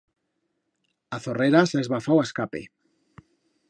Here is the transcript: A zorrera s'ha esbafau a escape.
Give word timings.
A 1.17 1.21
zorrera 1.27 1.63
s'ha 1.73 1.85
esbafau 1.85 2.23
a 2.23 2.27
escape. 2.31 2.67